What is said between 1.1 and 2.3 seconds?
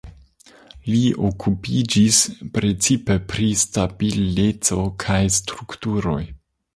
okupiĝis